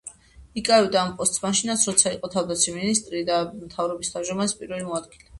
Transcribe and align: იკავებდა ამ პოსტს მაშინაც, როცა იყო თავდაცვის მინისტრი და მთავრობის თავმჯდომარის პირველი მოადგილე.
იკავებდა 0.59 0.99
ამ 1.01 1.09
პოსტს 1.17 1.41
მაშინაც, 1.41 1.83
როცა 1.89 2.13
იყო 2.15 2.29
თავდაცვის 2.35 2.77
მინისტრი 2.77 3.21
და 3.27 3.37
მთავრობის 3.59 4.09
თავმჯდომარის 4.15 4.57
პირველი 4.63 4.87
მოადგილე. 4.89 5.29